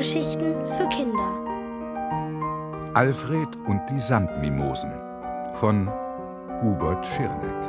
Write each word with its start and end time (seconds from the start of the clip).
Hörgeschichten 0.00 0.66
für 0.66 0.88
Kinder. 0.88 1.28
Alfred 2.94 3.54
und 3.66 3.82
die 3.90 4.00
Sandmimosen 4.00 4.90
von 5.56 5.88
Hubert 6.62 7.06
Schirneck. 7.06 7.60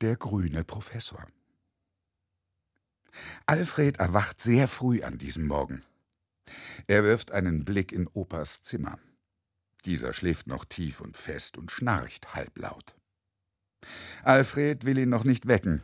Der 0.00 0.16
grüne 0.16 0.64
Professor. 0.64 1.26
Alfred 3.44 3.98
erwacht 3.98 4.40
sehr 4.40 4.66
früh 4.66 5.02
an 5.02 5.18
diesem 5.18 5.46
Morgen. 5.46 5.84
Er 6.86 7.04
wirft 7.04 7.32
einen 7.32 7.64
Blick 7.64 7.92
in 7.92 8.06
Opas 8.08 8.62
Zimmer. 8.62 8.98
Dieser 9.84 10.12
schläft 10.12 10.46
noch 10.46 10.64
tief 10.64 11.00
und 11.00 11.16
fest 11.16 11.56
und 11.56 11.70
schnarcht 11.70 12.34
halblaut. 12.34 12.94
Alfred 14.22 14.84
will 14.84 14.98
ihn 14.98 15.08
noch 15.08 15.24
nicht 15.24 15.46
wecken. 15.46 15.82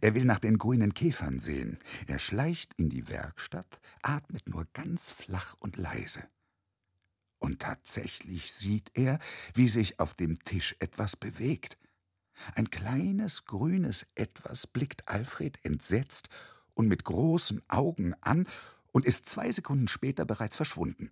Er 0.00 0.14
will 0.14 0.24
nach 0.24 0.38
den 0.38 0.58
grünen 0.58 0.94
Käfern 0.94 1.38
sehen. 1.38 1.78
Er 2.06 2.18
schleicht 2.18 2.72
in 2.76 2.88
die 2.88 3.08
Werkstatt, 3.08 3.80
atmet 4.02 4.48
nur 4.48 4.66
ganz 4.72 5.10
flach 5.10 5.54
und 5.58 5.76
leise. 5.76 6.24
Und 7.38 7.60
tatsächlich 7.60 8.52
sieht 8.52 8.90
er, 8.94 9.18
wie 9.52 9.68
sich 9.68 10.00
auf 10.00 10.14
dem 10.14 10.42
Tisch 10.44 10.76
etwas 10.78 11.16
bewegt. 11.16 11.76
Ein 12.54 12.70
kleines 12.70 13.44
grünes 13.44 14.06
Etwas 14.14 14.66
blickt 14.66 15.08
Alfred 15.08 15.62
entsetzt 15.64 16.28
und 16.72 16.88
mit 16.88 17.04
großen 17.04 17.62
Augen 17.68 18.14
an 18.22 18.46
und 18.94 19.04
ist 19.04 19.28
zwei 19.28 19.50
Sekunden 19.50 19.88
später 19.88 20.24
bereits 20.24 20.56
verschwunden. 20.56 21.10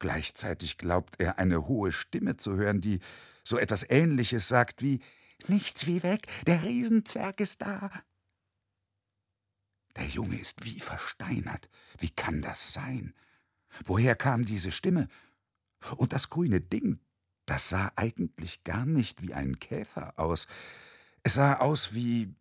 Gleichzeitig 0.00 0.76
glaubt 0.76 1.14
er, 1.18 1.38
eine 1.38 1.68
hohe 1.68 1.92
Stimme 1.92 2.36
zu 2.36 2.56
hören, 2.56 2.80
die 2.80 2.98
so 3.44 3.56
etwas 3.56 3.88
Ähnliches 3.88 4.48
sagt 4.48 4.82
wie 4.82 5.00
Nichts 5.46 5.86
wie 5.86 6.02
weg, 6.02 6.26
der 6.46 6.64
Riesenzwerg 6.64 7.40
ist 7.40 7.62
da. 7.62 7.90
Der 9.94 10.06
Junge 10.06 10.38
ist 10.40 10.64
wie 10.64 10.80
versteinert. 10.80 11.68
Wie 11.98 12.10
kann 12.10 12.42
das 12.42 12.72
sein? 12.72 13.14
Woher 13.84 14.16
kam 14.16 14.44
diese 14.44 14.72
Stimme? 14.72 15.08
Und 15.96 16.12
das 16.12 16.30
grüne 16.30 16.60
Ding, 16.60 17.00
das 17.44 17.68
sah 17.68 17.92
eigentlich 17.96 18.64
gar 18.64 18.86
nicht 18.86 19.22
wie 19.22 19.34
ein 19.34 19.60
Käfer 19.60 20.18
aus. 20.18 20.48
Es 21.22 21.34
sah 21.34 21.58
aus 21.58 21.94
wie 21.94 22.34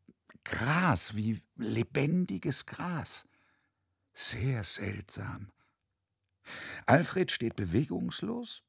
Gras, 0.44 1.16
wie 1.16 1.42
lebendiges 1.58 2.66
Gras. 2.66 3.28
Sehr 4.16 4.64
seltsam. 4.64 5.52
Alfred 6.86 7.32
steht 7.32 7.56
bewegungslos, 7.58 8.64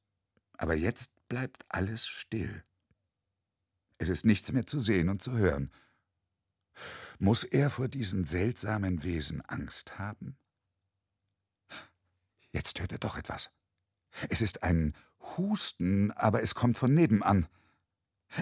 aber 0.58 0.74
jetzt 0.74 1.12
bleibt 1.28 1.64
alles 1.68 2.06
still. 2.06 2.64
Es 3.98 4.08
ist 4.08 4.26
nichts 4.26 4.50
mehr 4.50 4.66
zu 4.66 4.80
sehen 4.80 5.08
und 5.08 5.22
zu 5.22 5.32
hören. 5.32 5.72
Muss 7.18 7.44
er 7.44 7.70
vor 7.70 7.88
diesen 7.88 8.24
seltsamen 8.24 9.04
Wesen 9.04 9.40
Angst 9.42 9.98
haben? 9.98 10.36
Jetzt 12.50 12.80
hört 12.80 12.92
er 12.92 12.98
doch 12.98 13.16
etwas. 13.16 13.50
Es 14.28 14.42
ist 14.42 14.64
ein 14.64 14.94
Husten, 15.36 16.10
aber 16.10 16.42
es 16.42 16.54
kommt 16.54 16.76
von 16.76 16.92
nebenan. 16.92 17.46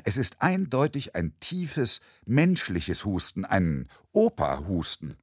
Es 0.04 0.16
ist 0.16 0.40
eindeutig 0.40 1.14
ein 1.14 1.38
tiefes, 1.38 2.00
menschliches 2.24 3.04
Husten, 3.04 3.44
ein 3.44 3.90
Operhusten. 4.12 5.18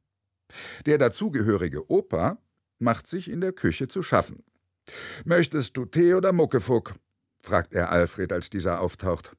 Der 0.85 0.97
dazugehörige 0.97 1.89
Opa 1.89 2.37
macht 2.79 3.07
sich 3.07 3.29
in 3.29 3.41
der 3.41 3.53
Küche 3.53 3.87
zu 3.87 4.03
schaffen. 4.03 4.43
Möchtest 5.25 5.77
du 5.77 5.85
Tee 5.85 6.13
oder 6.13 6.31
Muckefuck? 6.33 6.95
fragt 7.41 7.73
er 7.73 7.91
Alfred, 7.91 8.31
als 8.31 8.49
dieser 8.49 8.81
auftaucht. 8.81 9.35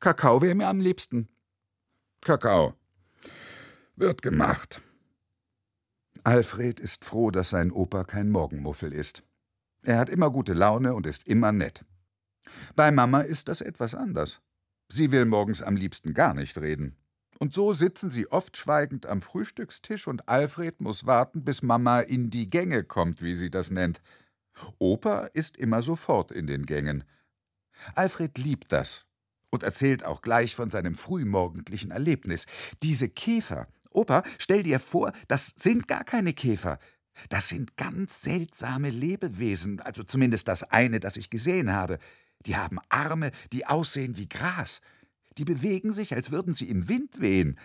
Kakao 0.00 0.42
wäre 0.42 0.54
mir 0.54 0.68
am 0.68 0.80
liebsten. 0.80 1.28
Kakao. 2.20 2.74
Wird 3.96 4.22
gemacht. 4.22 4.80
Alfred 6.24 6.80
ist 6.80 7.04
froh, 7.04 7.30
dass 7.30 7.50
sein 7.50 7.70
Opa 7.70 8.04
kein 8.04 8.30
Morgenmuffel 8.30 8.92
ist. 8.92 9.22
Er 9.82 9.98
hat 9.98 10.08
immer 10.08 10.30
gute 10.30 10.54
Laune 10.54 10.94
und 10.94 11.06
ist 11.06 11.26
immer 11.26 11.52
nett. 11.52 11.84
Bei 12.74 12.90
Mama 12.90 13.20
ist 13.20 13.48
das 13.48 13.60
etwas 13.60 13.94
anders. 13.94 14.40
Sie 14.88 15.10
will 15.10 15.24
morgens 15.24 15.62
am 15.62 15.76
liebsten 15.76 16.14
gar 16.14 16.34
nicht 16.34 16.58
reden. 16.58 16.96
Und 17.38 17.52
so 17.52 17.72
sitzen 17.72 18.10
sie 18.10 18.30
oft 18.30 18.56
schweigend 18.56 19.06
am 19.06 19.22
Frühstückstisch 19.22 20.06
und 20.06 20.28
Alfred 20.28 20.80
muss 20.80 21.06
warten, 21.06 21.44
bis 21.44 21.62
Mama 21.62 22.00
in 22.00 22.30
die 22.30 22.48
Gänge 22.48 22.84
kommt, 22.84 23.22
wie 23.22 23.34
sie 23.34 23.50
das 23.50 23.70
nennt. 23.70 24.00
Opa 24.78 25.26
ist 25.32 25.56
immer 25.56 25.82
sofort 25.82 26.30
in 26.30 26.46
den 26.46 26.64
Gängen. 26.66 27.04
Alfred 27.94 28.38
liebt 28.38 28.70
das 28.72 29.04
und 29.50 29.62
erzählt 29.62 30.04
auch 30.04 30.22
gleich 30.22 30.54
von 30.54 30.70
seinem 30.70 30.94
frühmorgendlichen 30.94 31.90
Erlebnis. 31.90 32.46
Diese 32.82 33.08
Käfer. 33.08 33.68
Opa, 33.90 34.22
stell 34.38 34.62
dir 34.62 34.80
vor, 34.80 35.12
das 35.28 35.54
sind 35.56 35.88
gar 35.88 36.04
keine 36.04 36.32
Käfer. 36.32 36.78
Das 37.28 37.48
sind 37.48 37.76
ganz 37.76 38.22
seltsame 38.22 38.90
Lebewesen, 38.90 39.80
also 39.80 40.02
zumindest 40.02 40.48
das 40.48 40.64
eine, 40.64 40.98
das 40.98 41.16
ich 41.16 41.30
gesehen 41.30 41.72
habe. 41.72 41.98
Die 42.46 42.56
haben 42.56 42.78
Arme, 42.88 43.30
die 43.52 43.66
aussehen 43.66 44.16
wie 44.16 44.28
Gras. 44.28 44.80
Die 45.38 45.44
bewegen 45.44 45.92
sich, 45.92 46.14
als 46.14 46.30
würden 46.30 46.54
sie 46.54 46.68
im 46.68 46.88
Wind 46.88 47.20
wehen. 47.20 47.58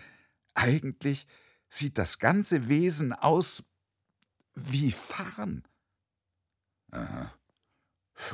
Eigentlich 0.54 1.26
sieht 1.68 1.98
das 1.98 2.18
ganze 2.18 2.68
Wesen 2.68 3.12
aus 3.12 3.62
wie 4.54 4.90
Farn. 4.90 5.62
Aha. 6.90 7.32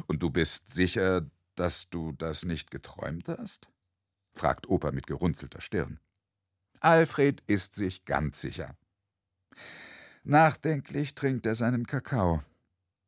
Und 0.07 0.23
du 0.23 0.31
bist 0.31 0.73
sicher, 0.73 1.29
dass 1.55 1.89
du 1.91 2.13
das 2.13 2.45
nicht 2.45 2.71
geträumt 2.71 3.29
hast? 3.29 3.69
fragt 4.35 4.69
Opa 4.69 4.93
mit 4.93 5.07
gerunzelter 5.07 5.61
Stirn. 5.61 6.01
Alfred 6.81 7.43
ist 7.47 7.75
sich 7.75 8.05
ganz 8.05 8.41
sicher. 8.41 8.77
Nachdenklich 10.25 11.15
trinkt 11.15 11.47
er 11.47 11.55
seinen 11.55 11.87
Kakao. 11.87 12.43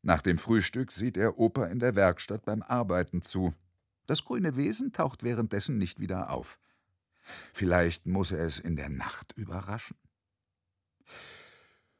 Nach 0.02 0.22
dem 0.22 0.38
Frühstück 0.38 0.92
sieht 0.92 1.16
er 1.16 1.38
Opa 1.38 1.66
in 1.66 1.80
der 1.80 1.94
Werkstatt 1.94 2.44
beim 2.44 2.62
Arbeiten 2.62 3.22
zu. 3.22 3.54
Das 4.08 4.24
grüne 4.24 4.56
Wesen 4.56 4.94
taucht 4.94 5.22
währenddessen 5.22 5.76
nicht 5.76 6.00
wieder 6.00 6.30
auf. 6.30 6.58
Vielleicht 7.52 8.06
muss 8.06 8.32
er 8.32 8.46
es 8.46 8.58
in 8.58 8.74
der 8.74 8.88
Nacht 8.88 9.34
überraschen. 9.36 9.98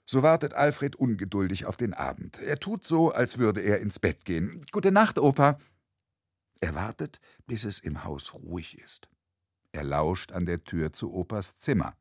So 0.07 0.23
wartet 0.23 0.55
Alfred 0.55 0.97
ungeduldig 0.97 1.67
auf 1.67 1.77
den 1.77 1.93
Abend. 1.93 2.39
Er 2.39 2.59
tut 2.59 2.87
so, 2.87 3.13
als 3.13 3.37
würde 3.37 3.61
er 3.61 3.81
ins 3.81 3.99
Bett 3.99 4.25
gehen. 4.25 4.65
Gute 4.73 4.91
Nacht, 4.91 5.19
Opa. 5.19 5.59
Er 6.61 6.75
wartet, 6.75 7.21
bis 7.47 7.65
es 7.65 7.79
im 7.79 8.05
Haus 8.05 8.33
ruhig 8.33 8.79
ist. 8.79 9.11
Er 9.73 9.85
lauscht 9.85 10.33
an 10.33 10.47
der 10.47 10.65
Tür 10.65 10.95
zu 10.95 11.13
Opas 11.13 11.59
Zimmer. 11.59 11.95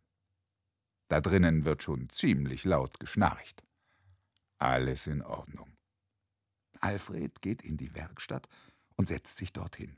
Da 1.09 1.19
drinnen 1.19 1.66
wird 1.66 1.84
schon 1.84 2.07
ziemlich 2.07 2.63
laut 2.63 2.97
geschnarcht. 3.01 3.66
Alles 4.57 5.06
in 5.06 5.22
Ordnung. 5.22 5.75
Alfred 6.79 7.41
geht 7.41 7.62
in 7.62 7.75
die 7.75 7.94
Werkstatt 7.94 8.47
und 8.97 9.08
setzt 9.08 9.38
sich 9.38 9.53
dorthin. 9.53 9.97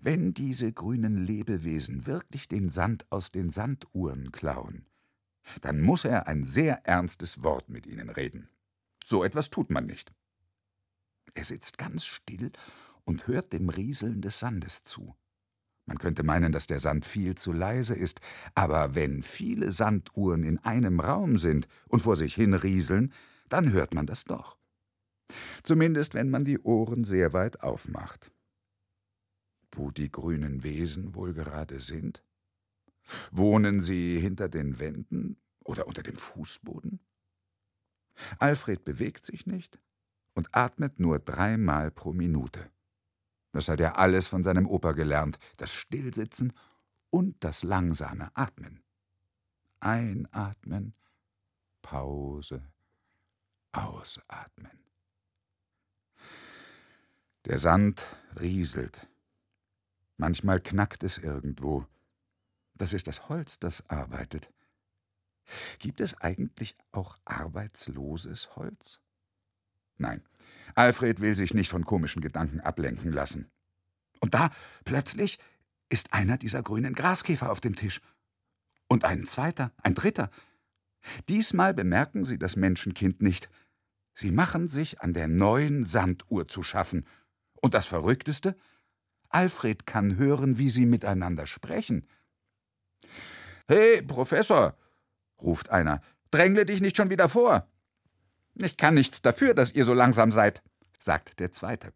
Wenn 0.00 0.34
diese 0.34 0.72
grünen 0.72 1.24
Lebewesen 1.24 2.06
wirklich 2.06 2.48
den 2.48 2.70
Sand 2.70 3.06
aus 3.10 3.30
den 3.30 3.50
Sanduhren 3.50 4.32
klauen, 4.32 4.86
dann 5.60 5.80
muss 5.80 6.04
er 6.04 6.26
ein 6.26 6.44
sehr 6.44 6.86
ernstes 6.86 7.42
Wort 7.42 7.68
mit 7.68 7.86
ihnen 7.86 8.08
reden. 8.08 8.48
So 9.04 9.24
etwas 9.24 9.50
tut 9.50 9.70
man 9.70 9.86
nicht. 9.86 10.14
Er 11.34 11.44
sitzt 11.44 11.78
ganz 11.78 12.06
still 12.06 12.52
und 13.04 13.26
hört 13.26 13.52
dem 13.52 13.68
Rieseln 13.68 14.22
des 14.22 14.38
Sandes 14.38 14.82
zu. 14.82 15.14
Man 15.86 15.98
könnte 15.98 16.22
meinen, 16.22 16.52
dass 16.52 16.66
der 16.66 16.80
Sand 16.80 17.04
viel 17.04 17.34
zu 17.34 17.52
leise 17.52 17.94
ist, 17.94 18.20
aber 18.54 18.94
wenn 18.94 19.22
viele 19.22 19.70
Sanduhren 19.70 20.42
in 20.42 20.58
einem 20.58 21.00
Raum 21.00 21.36
sind 21.36 21.68
und 21.88 22.00
vor 22.00 22.16
sich 22.16 22.34
hin 22.34 22.54
rieseln, 22.54 23.12
dann 23.50 23.72
hört 23.72 23.92
man 23.92 24.06
das 24.06 24.24
doch. 24.24 24.56
Zumindest 25.62 26.14
wenn 26.14 26.30
man 26.30 26.44
die 26.44 26.58
Ohren 26.58 27.04
sehr 27.04 27.32
weit 27.32 27.62
aufmacht. 27.62 28.30
Wo 29.72 29.90
die 29.90 30.10
grünen 30.10 30.62
Wesen 30.62 31.14
wohl 31.14 31.34
gerade 31.34 31.78
sind? 31.78 32.22
Wohnen 33.30 33.80
sie 33.80 34.18
hinter 34.20 34.48
den 34.48 34.78
Wänden 34.78 35.36
oder 35.64 35.86
unter 35.86 36.02
dem 36.02 36.16
Fußboden? 36.16 37.00
Alfred 38.38 38.84
bewegt 38.84 39.24
sich 39.24 39.46
nicht 39.46 39.80
und 40.34 40.54
atmet 40.54 41.00
nur 41.00 41.18
dreimal 41.18 41.90
pro 41.90 42.12
Minute. 42.12 42.70
Das 43.52 43.68
hat 43.68 43.80
er 43.80 43.98
alles 43.98 44.26
von 44.26 44.42
seinem 44.42 44.66
Opa 44.66 44.92
gelernt, 44.92 45.38
das 45.56 45.72
Stillsitzen 45.72 46.52
und 47.10 47.42
das 47.44 47.62
langsame 47.62 48.30
Atmen. 48.34 48.82
Einatmen, 49.80 50.94
Pause, 51.82 52.62
ausatmen. 53.72 54.83
Der 57.46 57.58
Sand 57.58 58.06
rieselt. 58.40 59.06
Manchmal 60.16 60.60
knackt 60.60 61.02
es 61.02 61.18
irgendwo. 61.18 61.86
Das 62.74 62.92
ist 62.92 63.06
das 63.06 63.28
Holz, 63.28 63.58
das 63.58 63.88
arbeitet. 63.90 64.50
Gibt 65.78 66.00
es 66.00 66.18
eigentlich 66.22 66.74
auch 66.90 67.18
arbeitsloses 67.26 68.56
Holz? 68.56 69.02
Nein, 69.98 70.22
Alfred 70.74 71.20
will 71.20 71.36
sich 71.36 71.52
nicht 71.52 71.68
von 71.68 71.84
komischen 71.84 72.22
Gedanken 72.22 72.60
ablenken 72.60 73.12
lassen. 73.12 73.50
Und 74.20 74.32
da 74.32 74.50
plötzlich 74.84 75.38
ist 75.90 76.14
einer 76.14 76.38
dieser 76.38 76.62
grünen 76.62 76.94
Graskäfer 76.94 77.50
auf 77.52 77.60
dem 77.60 77.76
Tisch. 77.76 78.00
Und 78.88 79.04
ein 79.04 79.26
zweiter, 79.26 79.70
ein 79.82 79.94
dritter. 79.94 80.30
Diesmal 81.28 81.74
bemerken 81.74 82.24
sie 82.24 82.38
das 82.38 82.56
Menschenkind 82.56 83.20
nicht. 83.20 83.50
Sie 84.14 84.30
machen 84.30 84.68
sich 84.68 85.02
an 85.02 85.12
der 85.12 85.28
neuen 85.28 85.84
Sanduhr 85.84 86.48
zu 86.48 86.62
schaffen. 86.62 87.04
Und 87.64 87.72
das 87.72 87.86
Verrückteste? 87.86 88.56
Alfred 89.30 89.86
kann 89.86 90.18
hören, 90.18 90.58
wie 90.58 90.68
sie 90.68 90.84
miteinander 90.84 91.46
sprechen. 91.46 92.06
Hey, 93.66 94.02
Professor, 94.02 94.76
ruft 95.40 95.70
einer, 95.70 96.02
drängle 96.30 96.66
dich 96.66 96.82
nicht 96.82 96.94
schon 96.94 97.08
wieder 97.08 97.30
vor. 97.30 97.66
Ich 98.52 98.76
kann 98.76 98.92
nichts 98.92 99.22
dafür, 99.22 99.54
dass 99.54 99.72
ihr 99.72 99.86
so 99.86 99.94
langsam 99.94 100.30
seid, 100.30 100.62
sagt 100.98 101.40
der 101.40 101.52
Zweite. 101.52 101.94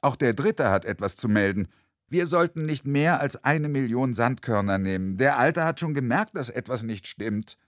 Auch 0.00 0.16
der 0.16 0.32
Dritte 0.32 0.70
hat 0.70 0.86
etwas 0.86 1.16
zu 1.16 1.28
melden. 1.28 1.68
Wir 2.08 2.26
sollten 2.26 2.64
nicht 2.64 2.86
mehr 2.86 3.20
als 3.20 3.44
eine 3.44 3.68
Million 3.68 4.14
Sandkörner 4.14 4.78
nehmen. 4.78 5.18
Der 5.18 5.36
Alte 5.36 5.64
hat 5.64 5.80
schon 5.80 5.92
gemerkt, 5.92 6.34
dass 6.34 6.48
etwas 6.48 6.82
nicht 6.82 7.06
stimmt. 7.06 7.58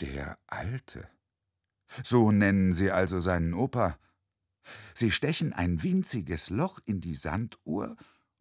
Der 0.00 0.38
Alte. 0.46 1.06
So 2.02 2.32
nennen 2.32 2.72
sie 2.72 2.90
also 2.90 3.20
seinen 3.20 3.52
Opa. 3.52 3.98
Sie 4.94 5.10
stechen 5.10 5.52
ein 5.52 5.82
winziges 5.82 6.48
Loch 6.50 6.78
in 6.84 7.00
die 7.00 7.14
Sanduhr 7.14 7.96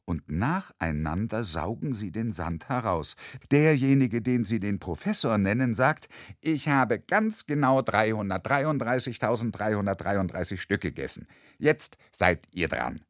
und 0.06 0.30
nacheinander 0.32 1.44
saugen 1.44 1.94
sie 1.94 2.12
den 2.12 2.32
Sand 2.32 2.70
heraus. 2.70 3.16
Derjenige, 3.52 4.22
den 4.22 4.46
sie 4.46 4.62
den 4.62 4.80
Professor 4.80 5.38
nennen, 5.38 5.76
sagt, 5.76 6.08
ich 6.40 6.70
habe 6.70 7.00
ganz 7.00 7.46
genau 7.46 7.82
333.333 7.82 10.58
Stück 10.58 10.80
gegessen. 10.82 11.28
Jetzt 11.60 11.98
seid 12.12 12.48
ihr 12.52 12.70
dran. 12.70 13.02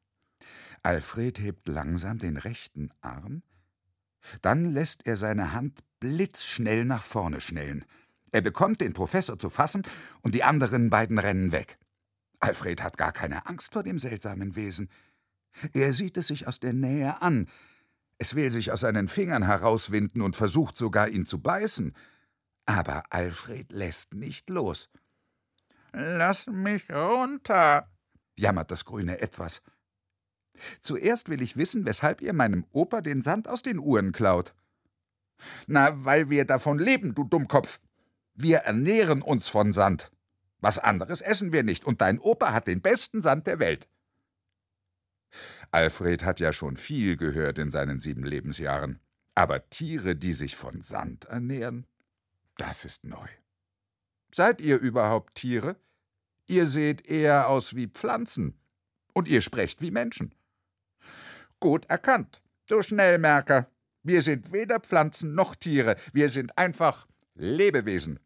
Alfred 0.82 1.40
hebt 1.40 1.68
langsam 1.68 2.18
den 2.18 2.38
rechten 2.38 2.90
Arm, 3.02 3.44
dann 4.42 4.74
lässt 4.74 5.06
er 5.06 5.18
seine 5.18 5.54
Hand 5.54 5.84
blitzschnell 6.00 6.86
nach 6.86 7.04
vorne 7.04 7.42
schnellen. 7.42 7.86
Er 8.32 8.42
bekommt 8.42 8.82
den 8.82 8.94
Professor 8.94 9.40
zu 9.40 9.50
fassen 9.50 9.84
und 10.22 10.36
die 10.36 10.44
anderen 10.44 10.90
beiden 10.90 11.20
rennen 11.20 11.52
weg. 11.52 11.78
Alfred 12.40 12.84
hat 12.84 12.98
gar 12.98 13.12
keine 13.12 13.46
Angst 13.48 13.74
vor 13.74 13.84
dem 13.84 14.00
seltsamen 14.00 14.56
Wesen. 14.56 14.90
Er 15.74 15.94
sieht 15.94 16.18
es 16.18 16.28
sich 16.28 16.48
aus 16.48 16.60
der 16.60 16.74
Nähe 16.74 17.22
an. 17.22 17.48
Es 18.20 18.36
will 18.36 18.52
sich 18.52 18.72
aus 18.72 18.82
seinen 18.82 19.08
Fingern 19.08 19.44
herauswinden 19.44 20.22
und 20.22 20.36
versucht 20.36 20.78
sogar, 20.78 21.08
ihn 21.08 21.26
zu 21.26 21.40
beißen. 21.42 21.96
Aber 22.66 23.04
Alfred 23.12 23.72
lässt 23.72 24.14
nicht 24.14 24.50
los. 24.50 24.90
Lass 25.94 26.48
mich 26.48 26.92
runter, 26.92 27.90
jammert 28.36 28.72
das 28.72 28.86
grüne 28.86 29.20
Etwas. 29.20 29.62
Zuerst 30.82 31.30
will 31.30 31.42
ich 31.42 31.58
wissen, 31.58 31.86
weshalb 31.86 32.22
ihr 32.22 32.34
meinem 32.34 32.66
Opa 32.72 33.02
den 33.02 33.22
Sand 33.22 33.48
aus 33.48 33.62
den 33.62 33.80
Uhren 33.80 34.12
klaut. 34.12 34.54
Na, 35.68 36.04
weil 36.04 36.30
wir 36.30 36.46
davon 36.46 36.80
leben, 36.80 37.14
du 37.14 37.24
Dummkopf. 37.24 37.80
Wir 38.34 38.60
ernähren 38.60 39.22
uns 39.22 39.48
von 39.48 39.74
Sand. 39.74 40.12
Was 40.60 40.80
anderes 40.80 41.22
essen 41.22 41.54
wir 41.54 41.64
nicht, 41.64 41.86
und 41.86 42.02
dein 42.02 42.20
Opa 42.20 42.52
hat 42.52 42.68
den 42.68 42.82
besten 42.82 43.22
Sand 43.22 43.48
der 43.48 43.60
Welt. 43.60 43.88
Alfred 45.72 46.24
hat 46.24 46.40
ja 46.40 46.54
schon 46.54 46.78
viel 46.78 47.18
gehört 47.18 47.58
in 47.58 47.72
seinen 47.72 48.00
sieben 48.00 48.24
Lebensjahren. 48.24 49.00
Aber 49.36 49.70
Tiere, 49.70 50.16
die 50.16 50.34
sich 50.34 50.56
von 50.56 50.82
Sand 50.82 51.26
ernähren, 51.26 51.86
das 52.58 52.86
ist 52.86 53.04
neu. 53.04 53.28
Seid 54.34 54.62
ihr 54.62 54.80
überhaupt 54.80 55.36
Tiere? 55.36 55.76
Ihr 56.48 56.66
seht 56.66 57.08
eher 57.08 57.50
aus 57.50 57.76
wie 57.76 57.88
Pflanzen. 57.88 58.60
Und 59.14 59.28
ihr 59.28 59.42
sprecht 59.42 59.82
wie 59.82 59.92
Menschen. 59.92 60.34
Gut 61.60 61.86
erkannt, 61.86 62.42
du 62.68 62.82
Schnellmerker. 62.82 63.70
Wir 64.04 64.22
sind 64.22 64.52
weder 64.54 64.80
Pflanzen 64.80 65.36
noch 65.36 65.56
Tiere. 65.56 65.98
Wir 66.14 66.30
sind 66.30 66.58
einfach 66.58 67.08
Lebewesen. 67.36 68.20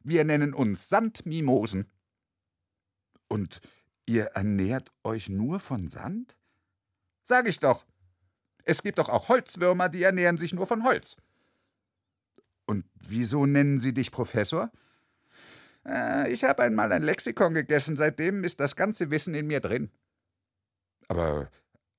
Wir 0.00 0.24
nennen 0.24 0.54
uns 0.54 0.88
Sandmimosen. 0.88 1.90
Und 3.28 3.60
ihr 4.06 4.24
ernährt 4.26 4.90
euch 5.04 5.28
nur 5.28 5.60
von 5.60 5.88
Sand? 5.88 6.36
Sag 7.24 7.46
ich 7.48 7.60
doch. 7.60 7.84
Es 8.64 8.82
gibt 8.82 8.98
doch 8.98 9.08
auch 9.08 9.28
Holzwürmer, 9.28 9.88
die 9.88 10.02
ernähren 10.02 10.38
sich 10.38 10.52
nur 10.52 10.66
von 10.66 10.84
Holz. 10.84 11.16
Und 12.66 12.84
wieso 12.94 13.46
nennen 13.46 13.80
sie 13.80 13.94
dich 13.94 14.10
Professor? 14.10 14.70
Äh, 15.86 16.32
ich 16.32 16.44
habe 16.44 16.62
einmal 16.62 16.92
ein 16.92 17.02
Lexikon 17.02 17.54
gegessen, 17.54 17.96
seitdem 17.96 18.44
ist 18.44 18.60
das 18.60 18.76
ganze 18.76 19.10
Wissen 19.10 19.34
in 19.34 19.46
mir 19.46 19.60
drin. 19.60 19.90
Aber 21.08 21.50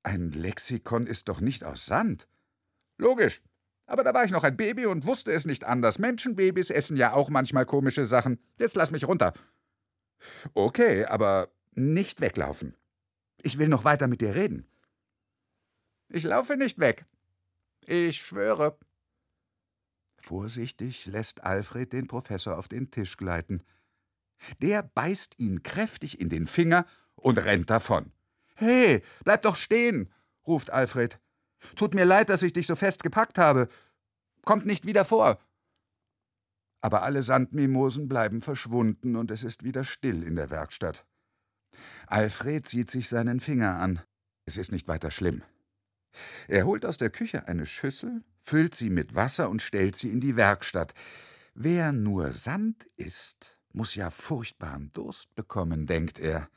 ein 0.03 0.29
Lexikon 0.29 1.07
ist 1.07 1.27
doch 1.27 1.41
nicht 1.41 1.63
aus 1.63 1.85
Sand. 1.85 2.27
Logisch. 2.97 3.41
Aber 3.89 4.03
da 4.03 4.13
war 4.13 4.23
ich 4.23 4.31
noch 4.31 4.43
ein 4.43 4.55
Baby 4.55 4.85
und 4.85 5.07
wusste 5.07 5.31
es 5.31 5.45
nicht 5.45 5.63
anders. 5.63 5.97
Menschenbabys 5.97 6.69
essen 6.69 6.95
ja 6.95 7.13
auch 7.13 7.31
manchmal 7.31 7.65
komische 7.65 8.05
Sachen. 8.05 8.39
Jetzt 8.59 8.75
lass 8.75 8.91
mich 8.91 9.07
runter. 9.07 9.33
Okay, 10.53 11.05
aber 11.05 11.49
nicht 11.71 12.21
weglaufen. 12.21 12.75
Ich 13.41 13.57
will 13.57 13.67
noch 13.67 13.85
weiter 13.85 14.07
mit 14.07 14.21
dir 14.21 14.35
reden. 14.35 14.67
Ich 16.07 16.23
laufe 16.23 16.55
nicht 16.55 16.77
weg. 16.77 17.05
Ich 17.87 18.17
schwöre. 18.17 18.77
Vorsichtig 20.17 21.07
lässt 21.07 21.43
Alfred 21.43 21.91
den 21.91 22.07
Professor 22.07 22.59
auf 22.59 22.67
den 22.67 22.91
Tisch 22.91 23.17
gleiten. 23.17 23.63
Der 24.61 24.83
beißt 24.83 25.39
ihn 25.39 25.63
kräftig 25.63 26.19
in 26.19 26.29
den 26.29 26.45
Finger 26.45 26.85
und 27.15 27.39
rennt 27.39 27.71
davon. 27.71 28.11
He, 28.55 29.01
bleib 29.23 29.41
doch 29.41 29.55
stehen, 29.55 30.13
ruft 30.45 30.69
Alfred. 30.69 31.19
Tut 31.75 31.93
mir 31.93 32.05
leid, 32.05 32.29
dass 32.29 32.41
ich 32.41 32.53
dich 32.53 32.67
so 32.67 32.75
fest 32.75 33.03
gepackt 33.03 33.37
habe. 33.37 33.67
Kommt 34.45 34.65
nicht 34.65 34.85
wieder 34.85 35.05
vor. 35.05 35.39
Aber 36.81 37.03
alle 37.03 37.23
Sandmimosen 37.23 38.07
bleiben 38.07 38.41
verschwunden 38.41 39.15
und 39.15 39.31
es 39.31 39.43
ist 39.43 39.63
wieder 39.63 39.83
still 39.83 40.23
in 40.23 40.35
der 40.35 40.49
Werkstatt. 40.49 41.05
Alfred 42.07 42.67
sieht 42.67 42.89
sich 42.89 43.09
seinen 43.09 43.39
Finger 43.39 43.79
an. 43.79 44.01
Es 44.45 44.57
ist 44.57 44.71
nicht 44.71 44.87
weiter 44.87 45.11
schlimm. 45.11 45.43
Er 46.47 46.65
holt 46.65 46.85
aus 46.85 46.97
der 46.97 47.09
Küche 47.09 47.47
eine 47.47 47.65
Schüssel, 47.65 48.23
füllt 48.41 48.75
sie 48.75 48.89
mit 48.89 49.13
Wasser 49.15 49.49
und 49.49 49.61
stellt 49.61 49.95
sie 49.95 50.09
in 50.09 50.21
die 50.21 50.35
Werkstatt. 50.35 50.93
Wer 51.53 51.91
nur 51.91 52.31
Sand 52.31 52.85
isst, 52.95 53.59
muss 53.73 53.95
ja 53.95 54.09
furchtbaren 54.09 54.91
Durst 54.93 55.35
bekommen, 55.35 55.85
denkt 55.85 56.17
er. 56.19 56.49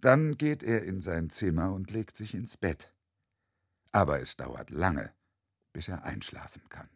Dann 0.00 0.36
geht 0.36 0.62
er 0.62 0.84
in 0.84 1.00
sein 1.00 1.30
Zimmer 1.30 1.72
und 1.72 1.90
legt 1.90 2.16
sich 2.16 2.34
ins 2.34 2.56
Bett. 2.56 2.92
Aber 3.92 4.20
es 4.20 4.36
dauert 4.36 4.70
lange, 4.70 5.14
bis 5.72 5.88
er 5.88 6.04
einschlafen 6.04 6.68
kann. 6.68 6.88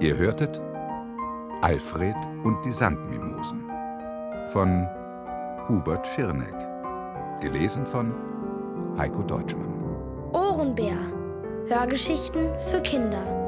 Ihr 0.00 0.16
hörtet 0.16 0.60
Alfred 1.60 2.14
und 2.44 2.64
die 2.64 2.70
Sandmimosen 2.70 3.68
von 4.52 4.86
Hubert 5.68 6.06
Schirneck. 6.06 6.54
Gelesen 7.40 7.84
von 7.84 8.14
Heiko 8.96 9.22
Deutschmann. 9.22 9.74
Ohrenbär. 10.32 10.96
Hörgeschichten 11.66 12.48
für 12.70 12.80
Kinder. 12.80 13.47